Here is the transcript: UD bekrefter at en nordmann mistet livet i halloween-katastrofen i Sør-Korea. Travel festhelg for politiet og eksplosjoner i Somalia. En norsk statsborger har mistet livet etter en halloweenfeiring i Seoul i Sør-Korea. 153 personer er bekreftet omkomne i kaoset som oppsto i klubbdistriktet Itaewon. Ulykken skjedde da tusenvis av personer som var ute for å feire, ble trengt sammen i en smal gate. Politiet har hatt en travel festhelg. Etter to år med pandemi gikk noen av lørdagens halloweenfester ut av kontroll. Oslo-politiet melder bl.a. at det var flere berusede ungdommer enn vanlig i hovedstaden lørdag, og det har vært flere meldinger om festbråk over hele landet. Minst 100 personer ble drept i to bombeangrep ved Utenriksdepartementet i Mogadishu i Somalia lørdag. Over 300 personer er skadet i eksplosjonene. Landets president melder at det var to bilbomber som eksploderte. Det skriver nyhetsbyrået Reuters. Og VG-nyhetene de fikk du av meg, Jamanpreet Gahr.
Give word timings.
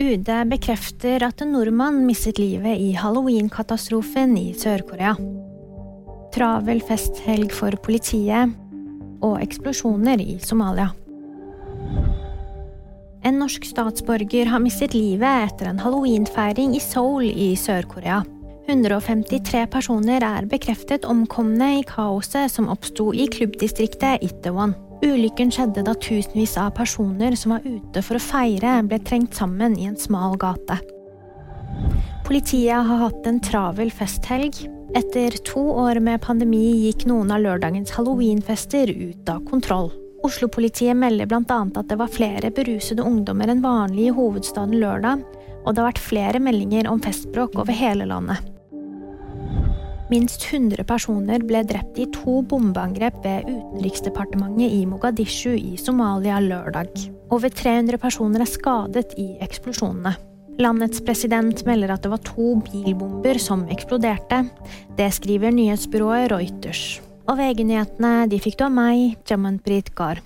UD 0.00 0.30
bekrefter 0.48 1.20
at 1.26 1.42
en 1.44 1.50
nordmann 1.52 2.06
mistet 2.06 2.38
livet 2.40 2.78
i 2.80 2.94
halloween-katastrofen 2.96 4.32
i 4.40 4.54
Sør-Korea. 4.56 5.12
Travel 6.32 6.80
festhelg 6.88 7.52
for 7.52 7.76
politiet 7.84 8.54
og 9.20 9.36
eksplosjoner 9.42 10.22
i 10.24 10.38
Somalia. 10.40 10.88
En 13.28 13.36
norsk 13.42 13.68
statsborger 13.68 14.48
har 14.48 14.64
mistet 14.64 14.96
livet 14.96 15.50
etter 15.50 15.68
en 15.68 15.84
halloweenfeiring 15.84 16.72
i 16.78 16.80
Seoul 16.80 17.28
i 17.28 17.52
Sør-Korea. 17.60 18.22
153 18.72 19.66
personer 19.68 20.24
er 20.24 20.48
bekreftet 20.48 21.04
omkomne 21.04 21.74
i 21.82 21.84
kaoset 21.84 22.48
som 22.48 22.72
oppsto 22.72 23.12
i 23.12 23.28
klubbdistriktet 23.28 24.24
Itaewon. 24.24 24.72
Ulykken 25.00 25.48
skjedde 25.52 25.84
da 25.86 25.94
tusenvis 25.96 26.58
av 26.60 26.74
personer 26.76 27.36
som 27.38 27.54
var 27.54 27.64
ute 27.64 28.02
for 28.04 28.18
å 28.18 28.22
feire, 28.22 28.74
ble 28.84 28.98
trengt 29.00 29.38
sammen 29.38 29.78
i 29.80 29.88
en 29.88 29.96
smal 29.96 30.36
gate. 30.40 30.76
Politiet 32.26 32.84
har 32.86 33.06
hatt 33.06 33.26
en 33.26 33.40
travel 33.42 33.90
festhelg. 33.90 34.60
Etter 34.98 35.34
to 35.46 35.62
år 35.84 36.02
med 36.02 36.20
pandemi 36.22 36.66
gikk 36.84 37.06
noen 37.08 37.30
av 37.32 37.40
lørdagens 37.44 37.94
halloweenfester 37.96 38.90
ut 38.90 39.32
av 39.32 39.44
kontroll. 39.48 39.88
Oslo-politiet 40.26 40.98
melder 40.98 41.30
bl.a. 41.30 41.60
at 41.64 41.88
det 41.88 41.96
var 41.96 42.12
flere 42.12 42.52
berusede 42.52 43.06
ungdommer 43.06 43.48
enn 43.48 43.64
vanlig 43.64 44.10
i 44.10 44.14
hovedstaden 44.14 44.76
lørdag, 44.82 45.24
og 45.64 45.72
det 45.72 45.80
har 45.80 45.92
vært 45.94 46.08
flere 46.10 46.42
meldinger 46.42 46.90
om 46.90 47.00
festbråk 47.00 47.56
over 47.56 47.72
hele 47.72 48.08
landet. 48.10 48.59
Minst 50.10 50.42
100 50.42 50.82
personer 50.88 51.38
ble 51.46 51.60
drept 51.62 51.98
i 52.02 52.08
to 52.10 52.40
bombeangrep 52.50 53.20
ved 53.22 53.46
Utenriksdepartementet 53.46 54.72
i 54.74 54.80
Mogadishu 54.90 55.52
i 55.54 55.76
Somalia 55.78 56.40
lørdag. 56.42 56.90
Over 57.30 57.52
300 57.54 58.00
personer 58.02 58.42
er 58.42 58.50
skadet 58.50 59.14
i 59.22 59.28
eksplosjonene. 59.46 60.16
Landets 60.58 60.98
president 61.06 61.62
melder 61.64 61.94
at 61.94 62.02
det 62.02 62.10
var 62.10 62.24
to 62.26 62.56
bilbomber 62.66 63.38
som 63.38 63.62
eksploderte. 63.70 64.42
Det 64.98 65.12
skriver 65.14 65.54
nyhetsbyrået 65.54 66.26
Reuters. 66.34 66.98
Og 67.30 67.38
VG-nyhetene 67.38 68.26
de 68.32 68.42
fikk 68.42 68.58
du 68.58 68.66
av 68.66 68.74
meg, 68.74 69.14
Jamanpreet 69.30 69.94
Gahr. 69.94 70.18